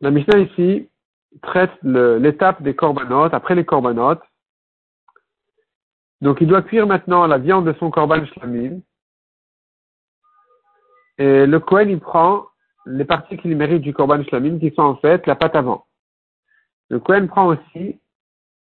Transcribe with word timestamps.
La 0.00 0.10
Mishnah 0.10 0.38
ici 0.38 0.90
traite 1.42 1.72
l'étape 1.82 2.62
des 2.62 2.74
corbanotes, 2.74 3.32
après 3.32 3.54
les 3.54 3.64
corbanotes. 3.64 4.22
Donc 6.20 6.40
il 6.40 6.48
doit 6.48 6.62
cuire 6.62 6.86
maintenant 6.86 7.26
la 7.26 7.38
viande 7.38 7.66
de 7.66 7.72
son 7.78 7.90
korban 7.90 8.24
shlamim. 8.26 8.80
Et 11.18 11.46
le 11.46 11.60
Kohen, 11.60 11.90
il 11.90 12.00
prend 12.00 12.46
les 12.86 13.04
parties 13.04 13.36
qu'il 13.38 13.56
mérite 13.56 13.82
du 13.82 13.94
korban 13.94 14.22
shlamim, 14.24 14.58
qui 14.58 14.70
sont 14.74 14.82
en 14.82 14.96
fait 14.96 15.26
la 15.26 15.36
pâte 15.36 15.56
avant. 15.56 15.86
Le 16.90 17.00
Kohen 17.00 17.28
prend 17.28 17.46
aussi 17.46 18.00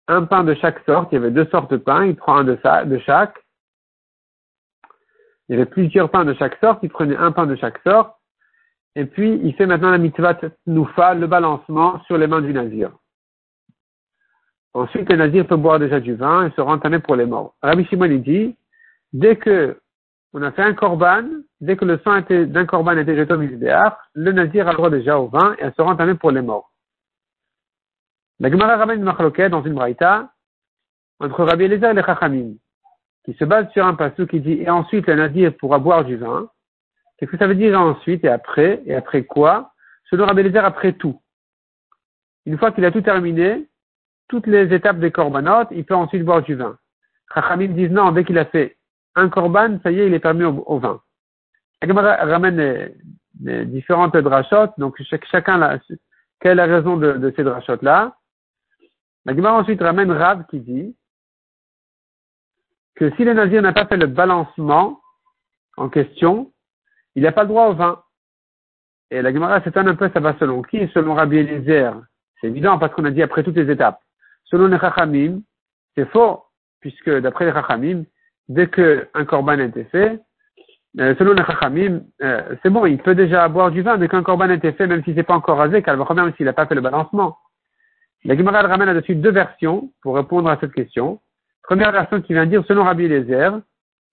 un 0.07 0.23
pain 0.23 0.43
de 0.43 0.54
chaque 0.55 0.84
sorte. 0.86 1.11
Il 1.11 1.16
y 1.16 1.18
avait 1.18 1.32
deux 1.32 1.48
sortes 1.48 1.71
de 1.71 1.77
pain. 1.77 2.05
Il 2.05 2.16
prend 2.16 2.38
un 2.38 2.43
de, 2.43 3.00
chaque. 3.00 3.43
Il 5.48 5.54
y 5.54 5.55
avait 5.55 5.70
plusieurs 5.70 6.10
pains 6.10 6.25
de 6.25 6.34
chaque 6.34 6.57
sorte. 6.60 6.80
Il 6.84 6.89
prenait 6.89 7.18
un 7.18 7.32
pain 7.32 7.46
de 7.46 7.55
chaque 7.55 7.80
sorte. 7.80 8.15
Et 8.96 9.06
puis, 9.06 9.39
il 9.43 9.54
fait 9.56 9.66
maintenant 9.66 9.92
la 9.92 9.97
mitzvah 9.97 10.39
noufa, 10.68 11.16
le 11.16 11.28
balancement 11.28 12.02
sur 12.04 12.18
les 12.18 12.28
mains 12.28 12.42
du 12.42 12.54
nazir. 12.54 12.92
Ensuite, 14.74 15.10
le 15.10 15.18
nazir 15.18 15.47
peut 15.47 15.56
boire 15.56 15.79
déjà 15.79 16.00
du 16.00 16.16
vin 16.16 16.47
et 16.47 16.52
se 16.52 16.61
rentamer 16.61 17.00
pour 17.00 17.16
les 17.16 17.25
morts. 17.25 17.56
Rabbi 17.61 17.86
Shimon, 17.86 18.06
il 18.06 18.24
dit, 18.24 18.56
dès 19.11 19.36
que 19.36 19.79
on 20.33 20.42
a 20.42 20.52
fait 20.52 20.64
un 20.64 20.74
korban, 20.74 21.25
dès 21.61 21.78
que 21.78 21.86
le 21.86 22.00
sang 22.00 22.21
d'un 22.21 22.66
korban 22.66 22.97
était 22.97 23.16
jeté 23.16 23.33
au 23.33 23.38
le 23.38 24.32
nazir 24.32 24.68
a 24.68 24.71
le 24.71 24.78
droit 24.78 24.89
déjà 24.89 25.19
au 25.19 25.28
vin 25.28 25.55
et 25.60 25.64
à 25.64 25.71
se 25.71 25.82
rentamer 25.82 26.16
pour 26.16 26.32
les 26.32 26.41
morts. 26.41 26.71
La 28.39 28.50
Gemara 28.50 28.78
ramène 28.78 29.00
une 29.00 29.50
dans 29.50 29.64
une 29.64 29.75
braïta 29.75 30.32
entre 31.19 31.44
Rabbi 31.44 31.66
Eliezer 31.66 31.91
et 31.91 31.94
les 31.94 32.03
Chachamim, 32.03 32.55
qui 33.25 33.33
se 33.33 33.45
base 33.45 33.69
sur 33.72 33.86
un 33.86 33.95
passou 33.95 34.27
qui 34.27 34.39
dit, 34.39 34.53
et 34.61 34.69
ensuite 34.69 35.08
le 35.08 35.16
nazir 35.16 35.55
pourra 35.58 35.80
boire 35.80 36.03
du 36.03 36.17
vin. 36.17 36.50
Qu'est-ce 37.17 37.31
que 37.31 37.38
ça 37.38 37.47
veut 37.47 37.55
dire 37.55 37.80
ensuite 37.80 38.23
et 38.25 38.30
après 38.30 38.81
Et 38.86 38.95
après 38.95 39.23
quoi? 39.23 39.72
Selon 40.09 40.25
Rabbi 40.25 40.41
Eliezer, 40.41 40.65
après 40.65 40.93
tout. 40.93 41.21
Une 42.45 42.57
fois 42.57 42.71
qu'il 42.71 42.83
a 42.85 42.91
tout 42.91 43.02
terminé, 43.02 43.67
toutes 44.27 44.47
les 44.47 44.73
étapes 44.73 44.99
des 44.99 45.11
korbanot, 45.11 45.67
il 45.71 45.85
peut 45.85 45.95
ensuite 45.95 46.25
boire 46.25 46.41
du 46.41 46.55
vin. 46.55 46.77
Chachamim 47.33 47.69
disent 47.69 47.91
non, 47.91 48.11
dès 48.11 48.25
qu'il 48.25 48.38
a 48.38 48.45
fait 48.45 48.77
un 49.15 49.30
korban, 49.30 49.80
ça 49.83 49.91
y 49.91 49.99
est, 49.99 50.08
il 50.08 50.13
est 50.13 50.19
permis 50.19 50.43
au, 50.43 50.80
vin. 50.80 51.02
La 51.81 51.87
Gemara 51.87 52.15
ramène 52.15 52.91
les, 53.41 53.65
différentes 53.65 54.17
drachotes, 54.17 54.73
donc 54.77 55.02
chacun, 55.31 55.58
la, 55.58 55.80
quelle 56.39 56.53
est 56.53 56.55
la 56.55 56.65
raison 56.65 56.97
de, 56.97 57.13
de 57.13 57.33
ces 57.35 57.43
drachotes-là? 57.43 58.15
La 59.25 59.35
Gemara 59.35 59.59
ensuite 59.59 59.81
ramène 59.81 60.11
Rav 60.11 60.45
qui 60.47 60.59
dit 60.59 60.95
que 62.95 63.11
si 63.16 63.23
le 63.23 63.33
nazir 63.33 63.61
n'a 63.61 63.73
pas 63.73 63.86
fait 63.86 63.97
le 63.97 64.08
balancement 64.08 64.99
en 65.77 65.89
question, 65.89 66.52
il 67.16 67.23
n'a 67.23 67.31
pas 67.31 67.44
le 67.44 67.49
droit 67.49 67.67
au 67.67 67.73
vin. 67.73 68.02
Et 69.11 69.22
la 69.22 69.33
Gemara 69.33 69.61
s'étonne 69.61 69.88
un 69.88 69.95
peu, 69.95 70.09
ça 70.13 70.19
va 70.19 70.36
selon 70.39 70.61
qui 70.61 70.88
Selon 70.94 71.14
Rabbi 71.14 71.38
Eliezer. 71.38 71.94
C'est 72.39 72.47
évident 72.47 72.77
parce 72.77 72.94
qu'on 72.94 73.05
a 73.05 73.11
dit 73.11 73.21
après 73.21 73.44
toutes 73.44 73.55
les 73.55 73.71
étapes. 73.71 73.99
Selon 74.45 74.67
les 74.67 74.80
Chachamim, 74.80 75.41
c'est 75.95 76.09
faux, 76.09 76.44
puisque 76.80 77.09
d'après 77.09 77.45
les 77.45 77.53
Chachamim, 77.53 78.03
dès 78.49 78.67
qu'un 78.67 79.25
korban 79.25 79.59
a 79.59 79.64
été 79.64 79.83
fait, 79.86 80.19
euh, 80.99 81.16
selon 81.17 81.33
les 81.33 81.44
Chachamim, 81.44 82.02
euh, 82.21 82.55
c'est 82.61 82.69
bon, 82.69 82.86
il 82.86 82.97
peut 82.97 83.16
déjà 83.16 83.47
boire 83.47 83.71
du 83.71 83.81
vin 83.81 83.97
dès 83.97 84.08
qu'un 84.08 84.23
korban 84.23 84.49
a 84.49 84.53
été 84.53 84.73
fait, 84.73 84.88
même 84.88 85.03
si 85.03 85.14
c'est 85.16 85.23
pas 85.23 85.36
encore 85.36 85.58
rasé, 85.58 85.81
car 85.81 85.95
même 86.14 86.33
s'il 86.36 86.45
n'a 86.45 86.53
pas 86.53 86.67
fait 86.67 86.75
le 86.75 86.81
balancement. 86.81 87.38
La 88.25 88.38
Gemara 88.38 88.61
ramène 88.61 88.88
là-dessus 88.88 89.16
deux 89.16 89.31
versions 89.31 89.91
pour 90.02 90.16
répondre 90.16 90.49
à 90.49 90.58
cette 90.59 90.73
question. 90.73 91.19
Première 91.64 91.92
version 91.92 92.22
qui 92.22 92.33
vient 92.33 92.45
dire, 92.45 92.64
selon 92.67 92.83
Rabbi 92.83 93.06
Eliezer, 93.06 93.59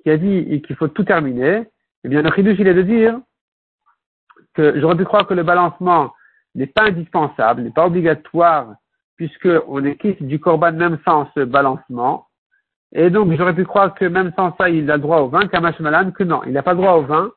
qui 0.02 0.10
a 0.10 0.16
dit 0.16 0.62
qu'il 0.62 0.76
faut 0.76 0.88
tout 0.88 1.04
terminer, 1.04 1.68
eh 2.04 2.08
bien, 2.08 2.22
le 2.22 2.32
chidouche, 2.32 2.58
il 2.58 2.68
est 2.68 2.74
de 2.74 2.82
dire 2.82 3.20
que 4.54 4.80
j'aurais 4.80 4.96
pu 4.96 5.04
croire 5.04 5.26
que 5.26 5.34
le 5.34 5.42
balancement 5.42 6.12
n'est 6.54 6.66
pas 6.66 6.84
indispensable, 6.84 7.62
n'est 7.62 7.70
pas 7.70 7.86
obligatoire, 7.86 8.74
puisqu'on 9.16 9.84
est 9.84 9.96
quitte 9.96 10.22
du 10.22 10.40
corban 10.40 10.72
même 10.72 10.98
sans 11.04 11.30
ce 11.34 11.40
balancement. 11.40 12.26
Et 12.92 13.10
donc, 13.10 13.32
j'aurais 13.36 13.54
pu 13.54 13.64
croire 13.64 13.94
que 13.94 14.04
même 14.04 14.32
sans 14.36 14.56
ça, 14.56 14.70
il 14.70 14.90
a 14.90 14.98
droit 14.98 15.18
au 15.18 15.28
vin, 15.28 15.46
Kamash 15.46 15.78
Malan, 15.80 16.10
que 16.12 16.24
non, 16.24 16.42
il 16.44 16.52
n'a 16.52 16.62
pas 16.62 16.74
droit 16.74 16.94
au 16.94 17.02
vin, 17.02 17.30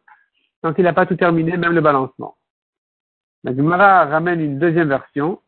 tant 0.62 0.74
qu'il 0.74 0.86
n'a 0.86 0.94
pas 0.94 1.06
tout 1.06 1.16
terminé, 1.16 1.58
même 1.58 1.74
le 1.74 1.82
balancement. 1.82 2.38
La 3.44 3.54
Gemara 3.54 4.06
ramène 4.06 4.40
une 4.40 4.58
deuxième 4.58 4.88
version, 4.88 5.42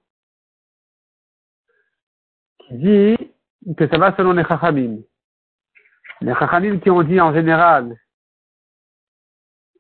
dit 2.69 3.15
que 3.77 3.87
ça 3.87 3.97
va 3.97 4.15
selon 4.15 4.33
les 4.33 4.43
chachamim. 4.43 4.97
Les 6.21 6.33
chachamim 6.35 6.79
qui 6.79 6.89
ont 6.89 7.03
dit 7.03 7.19
en 7.19 7.33
général, 7.33 7.95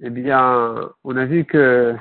eh 0.01 0.09
bien, 0.09 0.91
on 1.03 1.15
a 1.15 1.25
vu 1.25 1.45
que 1.45 1.95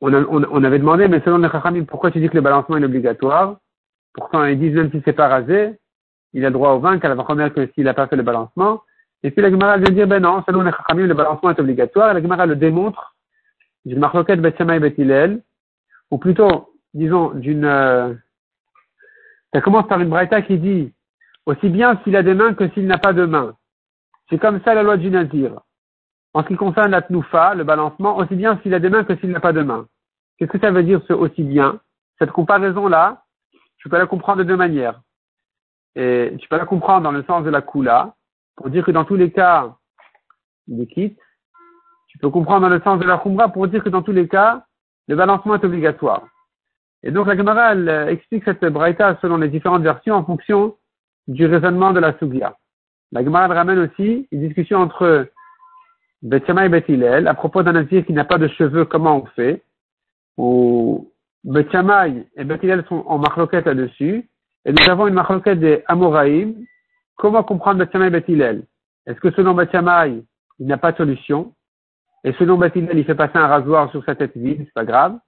on, 0.00 0.64
avait 0.64 0.78
demandé, 0.78 1.08
mais 1.08 1.20
selon 1.24 1.38
les 1.38 1.48
chachamim, 1.48 1.84
pourquoi 1.84 2.10
tu 2.10 2.20
dis 2.20 2.28
que 2.28 2.34
le 2.34 2.40
balancement 2.40 2.76
est 2.76 2.84
obligatoire? 2.84 3.58
Pourtant, 4.12 4.44
ils 4.44 4.58
disent 4.58 4.74
même 4.74 4.90
si 4.90 5.02
c'est 5.04 5.12
pas 5.12 5.28
rasé, 5.28 5.78
il 6.34 6.44
a 6.44 6.50
droit 6.50 6.72
au 6.72 6.80
vin, 6.80 6.98
qu'à 6.98 7.08
la 7.08 7.16
première 7.16 7.52
que 7.52 7.66
s'il 7.74 7.84
n'a 7.84 7.94
pas 7.94 8.06
fait 8.06 8.16
le 8.16 8.22
balancement. 8.22 8.82
Et 9.22 9.30
puis 9.30 9.40
la 9.40 9.50
Gemara 9.50 9.78
vient 9.78 9.90
dire, 9.90 10.06
ben 10.06 10.20
non, 10.20 10.42
selon 10.46 10.62
les 10.62 10.72
chachamim, 10.72 11.06
le 11.06 11.14
balancement 11.14 11.50
est 11.50 11.58
obligatoire. 11.58 12.10
Et 12.10 12.14
la 12.14 12.22
Gemara 12.22 12.46
le 12.46 12.56
démontre 12.56 13.14
d'une 13.84 13.98
marloquette 13.98 14.40
Bethsama 14.40 14.76
et 14.76 14.80
Bethilel, 14.80 15.42
ou 16.10 16.18
plutôt, 16.18 16.74
disons, 16.92 17.30
d'une 17.30 17.64
euh, 17.64 18.14
ça 19.54 19.60
commence 19.60 19.86
par 19.86 20.00
une 20.00 20.08
braïta 20.08 20.42
qui 20.42 20.58
dit 20.58 20.92
aussi 21.46 21.68
bien 21.68 22.00
s'il 22.02 22.16
a 22.16 22.24
des 22.24 22.34
mains 22.34 22.54
que 22.54 22.68
s'il 22.70 22.86
n'a 22.86 22.98
pas 22.98 23.12
de 23.12 23.24
mains. 23.24 23.54
C'est 24.28 24.38
comme 24.38 24.60
ça 24.64 24.74
la 24.74 24.82
loi 24.82 24.96
du 24.96 25.10
Nazir. 25.10 25.60
En 26.32 26.42
ce 26.42 26.48
qui 26.48 26.56
concerne 26.56 26.90
la 26.90 27.02
tnoufa, 27.02 27.54
le 27.54 27.62
balancement, 27.62 28.16
aussi 28.16 28.34
bien 28.34 28.58
s'il 28.62 28.74
a 28.74 28.80
des 28.80 28.88
mains 28.88 29.04
que 29.04 29.14
s'il 29.16 29.30
n'a 29.30 29.38
pas 29.38 29.52
de 29.52 29.62
mains. 29.62 29.86
Qu'est-ce 30.36 30.50
que 30.50 30.58
ça 30.58 30.72
veut 30.72 30.82
dire 30.82 31.00
ce 31.06 31.12
aussi 31.12 31.44
bien? 31.44 31.78
Cette 32.18 32.32
comparaison-là, 32.32 33.22
tu 33.76 33.88
peux 33.88 33.96
la 33.96 34.06
comprendre 34.06 34.38
de 34.38 34.44
deux 34.44 34.56
manières. 34.56 35.00
Et 35.94 36.34
tu 36.40 36.48
peux 36.48 36.56
la 36.56 36.66
comprendre 36.66 37.02
dans 37.02 37.12
le 37.12 37.22
sens 37.22 37.44
de 37.44 37.50
la 37.50 37.62
kula, 37.62 38.14
pour 38.56 38.70
dire 38.70 38.84
que 38.84 38.90
dans 38.90 39.04
tous 39.04 39.14
les 39.14 39.30
cas, 39.30 39.76
il 40.66 40.80
est 40.80 40.86
quitte. 40.88 41.20
Tu 42.08 42.18
peux 42.18 42.30
comprendre 42.30 42.62
dans 42.62 42.74
le 42.74 42.80
sens 42.80 42.98
de 42.98 43.04
la 43.04 43.18
khumra 43.18 43.50
pour 43.50 43.68
dire 43.68 43.84
que 43.84 43.88
dans 43.88 44.02
tous 44.02 44.12
les 44.12 44.26
cas, 44.26 44.64
le 45.06 45.14
balancement 45.14 45.54
est 45.54 45.64
obligatoire. 45.64 46.22
Et 47.04 47.10
donc 47.10 47.26
la 47.26 47.36
Gemara 47.36 47.74
euh, 47.74 48.08
explique 48.08 48.44
cette 48.44 48.64
braïta 48.64 49.18
selon 49.20 49.36
les 49.36 49.48
différentes 49.48 49.82
versions 49.82 50.14
en 50.14 50.24
fonction 50.24 50.74
du 51.28 51.44
raisonnement 51.44 51.92
de 51.92 52.00
la 52.00 52.18
Sugya. 52.18 52.56
La 53.12 53.22
Gemara 53.22 53.46
ramène 53.46 53.78
aussi 53.78 54.26
une 54.32 54.40
discussion 54.40 54.78
entre 54.78 55.28
Bethsama 56.22 56.64
et 56.64 56.70
Bethilel 56.70 57.28
à 57.28 57.34
propos 57.34 57.62
d'un 57.62 57.72
nazir 57.72 58.06
qui 58.06 58.14
n'a 58.14 58.24
pas 58.24 58.38
de 58.38 58.48
cheveux, 58.48 58.86
comment 58.86 59.18
on 59.18 59.26
fait? 59.36 59.62
Ou 60.38 61.12
Bethshamay 61.44 62.26
et 62.36 62.44
Bethilel 62.44 62.84
sont 62.88 63.04
en 63.06 63.18
marloquette 63.18 63.66
là-dessus. 63.66 64.26
Et 64.64 64.72
nous 64.72 64.90
avons 64.90 65.06
une 65.06 65.14
marloquette 65.14 65.60
des 65.60 65.84
Amoraïm. 65.86 66.54
Comment 67.16 67.42
comprendre 67.42 67.80
Bethshamay 67.80 68.06
et 68.06 68.10
Bethilel 68.10 68.64
Est-ce 69.06 69.20
que 69.20 69.30
selon 69.32 69.52
Bethshamay, 69.52 70.24
il 70.58 70.66
n'a 70.66 70.78
pas 70.78 70.92
de 70.92 70.96
solution? 70.96 71.52
Et 72.24 72.32
selon 72.38 72.56
Bethilel, 72.56 72.96
il 72.96 73.04
fait 73.04 73.14
passer 73.14 73.36
un 73.36 73.46
rasoir 73.46 73.90
sur 73.90 74.02
sa 74.06 74.14
tête 74.14 74.34
vide, 74.34 74.62
c'est 74.64 74.72
pas 74.72 74.86
grave 74.86 75.18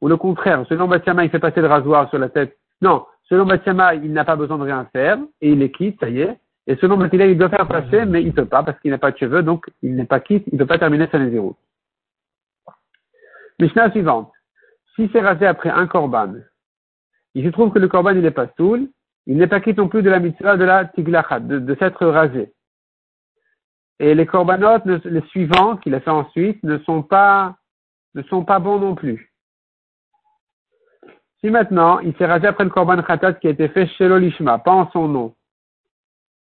ou 0.00 0.08
le 0.08 0.16
contraire, 0.16 0.64
selon 0.68 0.88
Batiama, 0.88 1.24
il 1.24 1.30
fait 1.30 1.38
passer 1.38 1.60
le 1.60 1.66
rasoir 1.66 2.08
sur 2.08 2.18
la 2.18 2.28
tête. 2.28 2.56
Non, 2.80 3.04
selon 3.28 3.46
Batiama, 3.46 3.94
il 3.94 4.12
n'a 4.12 4.24
pas 4.24 4.36
besoin 4.36 4.58
de 4.58 4.64
rien 4.64 4.86
faire, 4.92 5.18
et 5.40 5.52
il 5.52 5.62
est 5.62 5.70
quitte, 5.70 6.00
ça 6.00 6.08
y 6.08 6.20
est. 6.20 6.38
Et 6.66 6.76
selon 6.76 6.96
Batiama, 6.96 7.26
il 7.26 7.38
doit 7.38 7.50
faire 7.50 7.68
passer, 7.68 8.04
mais 8.06 8.22
il 8.22 8.28
ne 8.28 8.32
peut 8.32 8.46
pas, 8.46 8.62
parce 8.62 8.78
qu'il 8.80 8.90
n'a 8.90 8.98
pas 8.98 9.10
de 9.10 9.18
cheveux, 9.18 9.42
donc 9.42 9.66
il 9.82 9.94
n'est 9.94 10.06
pas 10.06 10.20
quitte, 10.20 10.44
il 10.46 10.54
ne 10.54 10.58
peut 10.58 10.66
pas 10.66 10.78
terminer 10.78 11.08
sa 11.10 11.18
nézéro. 11.18 11.56
Mishnah 13.58 13.90
suivante. 13.90 14.32
Si 14.96 15.08
c'est 15.12 15.20
rasé 15.20 15.46
après 15.46 15.70
un 15.70 15.86
korban, 15.86 16.34
il 17.34 17.44
se 17.44 17.50
trouve 17.50 17.72
que 17.72 17.78
le 17.78 17.88
korban, 17.88 18.10
il 18.10 18.22
n'est 18.22 18.30
pas 18.30 18.48
saoul, 18.56 18.88
il 19.26 19.36
n'est 19.36 19.46
pas 19.46 19.60
quitte 19.60 19.78
non 19.78 19.88
plus 19.88 20.02
de 20.02 20.10
la 20.10 20.18
mitzvah 20.18 20.56
de 20.56 20.64
la 20.64 20.86
tiglachat, 20.86 21.40
de, 21.40 21.58
de 21.58 21.74
s'être 21.76 22.06
rasé. 22.06 22.52
Et 23.98 24.14
les 24.14 24.26
corbanotes, 24.26 24.86
les 24.86 25.20
suivants 25.28 25.76
qu'il 25.76 25.94
a 25.94 26.00
fait 26.00 26.10
ensuite, 26.10 26.62
ne 26.64 26.78
sont 26.78 27.02
pas, 27.02 27.56
ne 28.14 28.22
sont 28.22 28.44
pas 28.44 28.58
bons 28.58 28.78
non 28.78 28.94
plus. 28.94 29.29
Si 31.42 31.50
maintenant, 31.50 32.00
il 32.00 32.14
s'est 32.16 32.26
rasé 32.26 32.46
après 32.46 32.64
le 32.64 32.70
Korban 32.70 33.02
Khatat 33.02 33.34
qui 33.34 33.46
a 33.46 33.50
été 33.50 33.68
fait 33.68 33.86
chez 33.86 34.08
l'Olishma, 34.08 34.58
pas 34.58 34.72
en 34.72 34.90
son 34.90 35.08
nom, 35.08 35.34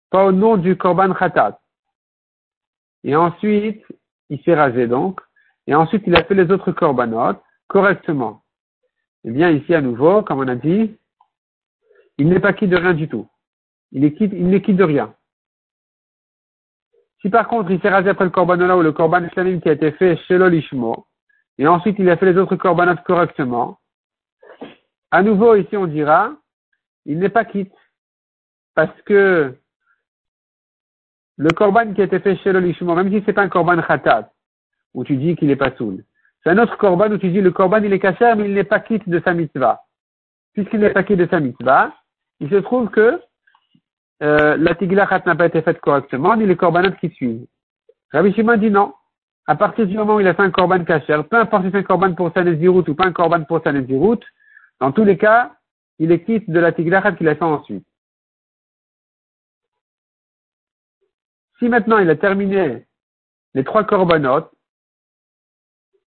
pas 0.09 0.25
au 0.25 0.31
nom 0.31 0.57
du 0.57 0.77
Korban 0.77 1.13
Khatat, 1.13 1.59
et 3.05 3.15
ensuite, 3.15 3.85
il 4.29 4.41
s'est 4.41 4.55
rasé 4.55 4.87
donc, 4.87 5.21
et 5.67 5.75
ensuite 5.75 6.03
il 6.07 6.15
a 6.15 6.23
fait 6.23 6.33
les 6.33 6.51
autres 6.51 6.71
Korbanot 6.71 7.39
correctement. 7.67 8.41
Eh 9.23 9.31
bien, 9.31 9.51
ici 9.51 9.75
à 9.75 9.81
nouveau, 9.81 10.23
comme 10.23 10.39
on 10.39 10.47
a 10.47 10.55
dit, 10.55 10.97
il 12.17 12.27
n'est 12.27 12.39
pas 12.39 12.53
quitte 12.53 12.71
de 12.71 12.77
rien 12.77 12.95
du 12.95 13.07
tout. 13.07 13.27
Il 13.91 14.01
n'est 14.01 14.11
quitte, 14.11 14.75
de 14.75 14.83
rien. 14.83 15.13
Si 17.21 17.29
par 17.29 17.47
contre 17.47 17.69
il 17.69 17.79
s'est 17.79 17.89
rasé 17.89 18.09
après 18.09 18.25
le 18.25 18.31
Korban 18.31 18.59
ou 18.59 18.81
le 18.81 18.91
Korban 18.91 19.23
Islamim 19.23 19.59
qui 19.59 19.69
a 19.69 19.73
été 19.73 19.91
fait 19.91 20.17
chez 20.27 20.39
l'Olishmo, 20.39 21.05
et 21.59 21.67
ensuite 21.67 21.97
il 21.99 22.09
a 22.09 22.17
fait 22.17 22.33
les 22.33 22.39
autres 22.39 22.55
Korbanot 22.55 22.97
correctement, 23.05 23.79
à 25.15 25.23
nouveau, 25.23 25.55
ici, 25.55 25.77
on 25.77 25.87
dira, 25.87 26.33
il 27.05 27.19
n'est 27.19 27.29
pas 27.29 27.45
quitte. 27.45 27.71
Parce 28.73 29.01
que 29.03 29.55
le 31.37 31.49
korban 31.51 31.93
qui 31.93 32.01
a 32.01 32.03
été 32.03 32.19
fait 32.19 32.35
chez 32.39 32.51
le 32.51 32.59
lishmo, 32.59 32.93
même 32.95 33.09
si 33.09 33.23
c'est 33.25 33.31
pas 33.31 33.43
un 33.43 33.47
korban 33.47 33.81
khatat, 33.81 34.29
où 34.93 35.05
tu 35.05 35.15
dis 35.15 35.37
qu'il 35.37 35.49
est 35.51 35.55
pas 35.55 35.73
soul, 35.77 36.03
c'est 36.43 36.49
un 36.49 36.57
autre 36.57 36.77
korban 36.77 37.09
où 37.11 37.17
tu 37.17 37.29
dis 37.29 37.39
le 37.39 37.51
korban 37.51 37.81
il 37.81 37.93
est 37.93 37.99
caché, 37.99 38.35
mais 38.35 38.43
il 38.43 38.53
n'est 38.53 38.65
pas 38.65 38.81
quitte 38.81 39.07
de 39.07 39.21
sa 39.21 39.33
mitzvah. 39.33 39.83
Puisqu'il 40.53 40.81
n'est 40.81 40.89
pas 40.89 41.03
quitte 41.03 41.19
de 41.19 41.27
sa 41.31 41.39
mitzvah, 41.39 41.93
il 42.41 42.49
se 42.49 42.55
trouve 42.55 42.89
que 42.89 43.21
euh, 44.21 44.57
la 44.57 44.75
tiglachat 44.75 45.23
n'a 45.25 45.35
pas 45.35 45.45
été 45.45 45.61
faite 45.61 45.79
correctement, 45.79 46.35
ni 46.35 46.45
les 46.45 46.57
korbanot 46.57 46.91
qui 46.99 47.09
suivent. 47.11 47.47
Rabbi 48.11 48.33
Shimon 48.33 48.57
dit 48.57 48.69
non. 48.69 48.93
À 49.47 49.55
partir 49.55 49.87
du 49.87 49.95
moment 49.95 50.15
où 50.15 50.19
il 50.19 50.27
a 50.27 50.33
fait 50.33 50.43
un 50.43 50.51
korban 50.51 50.83
kacher, 50.83 51.21
peu 51.31 51.37
importe 51.37 51.63
si 51.63 51.71
c'est 51.71 51.77
un 51.77 51.83
korban 51.83 52.13
pour 52.15 52.33
sa 52.33 52.41
ou 52.41 52.95
pas 52.95 53.05
un 53.05 53.13
korban 53.13 53.45
pour 53.45 53.61
sa 53.63 53.71
dans 54.79 54.91
tous 54.91 55.03
les 55.03 55.17
cas, 55.17 55.55
il 55.99 56.11
est 56.11 56.23
quitte 56.23 56.49
de 56.49 56.59
la 56.59 56.71
tiglachat 56.71 57.13
qu'il 57.13 57.27
a 57.27 57.35
fait 57.35 57.43
ensuite. 57.43 57.85
Si 61.59 61.69
maintenant 61.69 61.99
il 61.99 62.09
a 62.09 62.15
terminé 62.15 62.85
les 63.53 63.63
trois 63.63 63.85
korbanot, 63.85 64.49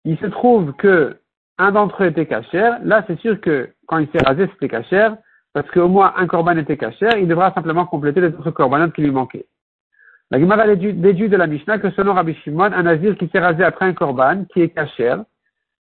il 0.05 0.19
se 0.19 0.27
trouve 0.27 0.75
que 0.75 1.19
un 1.59 1.73
d'entre 1.73 2.05
eux 2.05 2.07
était 2.07 2.27
cachère, 2.27 2.79
là 2.85 3.05
c'est 3.07 3.19
sûr 3.21 3.41
que 3.41 3.73
quand 3.87 3.99
il 3.99 4.09
s'est 4.11 4.25
rasé 4.25 4.49
c'était 4.53 4.69
cachère, 4.69 5.17
parce 5.53 5.71
qu'au 5.71 5.89
moins 5.89 6.13
un 6.17 6.27
korban 6.27 6.57
était 6.57 6.77
cachère, 6.77 7.17
il 7.17 7.27
devra 7.27 7.53
simplement 7.55 7.87
compléter 7.87 8.21
les 8.21 8.29
autres 8.29 8.51
korbanot 8.51 8.91
qui 8.91 9.03
lui 9.03 9.11
manquaient. 9.11 9.47
La 10.31 10.39
Gemara 10.39 10.67
déduit 10.77 11.29
de 11.29 11.37
la 11.37 11.49
Mishnah 11.49 11.79
que 11.79 11.91
selon 11.91 12.15
Rabbi 12.15 12.35
Shimon, 12.35 12.73
un 12.73 12.83
nazir 12.85 13.17
qui 13.17 13.29
s'est 13.29 13.41
rasé 13.41 13.65
après 13.65 13.87
un 13.87 13.95
korban 13.95 14.45
qui 14.45 14.61
est 14.61 14.69
cachère, 14.69 15.25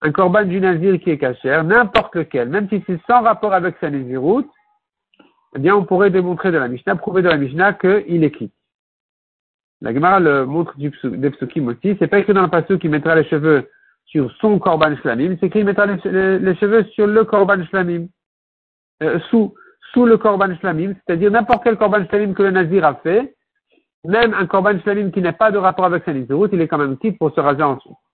un 0.02 0.12
korban 0.12 0.44
du 0.44 0.60
nazir 0.60 1.00
qui 1.00 1.10
est 1.10 1.18
cachère, 1.18 1.64
n'importe 1.64 2.16
lequel, 2.16 2.50
même 2.50 2.68
si 2.70 2.84
c'est 2.86 3.00
sans 3.08 3.22
rapport 3.22 3.54
avec 3.54 3.76
sa 3.80 3.90
naziroute, 3.90 4.50
eh 5.56 5.60
bien 5.60 5.76
on 5.76 5.86
pourrait 5.86 6.12
démontrer 6.12 6.52
de 6.52 6.58
la 6.58 6.68
Mishnah, 6.68 6.96
prouver 6.96 7.22
de 7.22 7.30
la 7.30 7.38
Mishnah 7.38 7.74
qu'il 7.74 8.24
est 8.24 8.32
quitte. 8.32 8.54
La 9.82 9.94
Gemara 9.94 10.20
le 10.20 10.46
montre 10.46 10.78
du 10.78 10.92
psukim 10.92 11.68
aussi. 11.68 11.96
C'est 12.00 12.08
pas 12.08 12.20
écrit 12.20 12.34
dans 12.34 12.42
le 12.42 12.50
passage 12.50 12.80
qu'il 12.80 12.90
mettra 12.90 13.16
les 13.16 13.26
cheveux 13.26 13.70
sur 14.06 14.32
son 14.40 14.60
korban 14.60 14.96
shlamim, 14.98 15.36
c'est 15.40 15.50
qu'il 15.50 15.66
mettra 15.66 15.86
les, 15.86 16.00
cheveux 16.00 16.84
sur 16.94 17.08
le 17.08 17.24
korban 17.26 17.64
shlamim, 17.66 18.08
euh, 19.04 19.20
sous, 19.30 19.54
le 19.96 20.18
korban 20.18 20.56
shlamim, 20.58 20.94
c'est-à-dire 20.94 21.32
n'importe 21.32 21.64
quel 21.64 21.78
korban 21.78 22.06
shlamim 22.06 22.34
que 22.34 22.44
le 22.44 22.52
nazir 22.52 22.86
a 22.86 22.96
fait, 22.96 23.36
même 24.06 24.34
un 24.34 24.46
korban 24.46 24.80
shlamim 24.80 25.12
qui 25.12 25.22
n'a 25.22 25.34
pas 25.34 25.52
de 25.52 25.58
rapport 25.58 25.86
avec 25.86 26.04
sa 26.06 26.14
route, 26.36 26.52
il 26.54 26.62
est 26.62 26.68
quand 26.68 26.78
même 26.78 26.98
quitte 26.98 27.18
pour 27.18 27.34
se 27.34 27.40
raser 27.40 27.64
en 27.64 27.76
dessous. 27.76 27.98